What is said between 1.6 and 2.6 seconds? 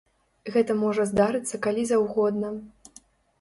калі заўгодна.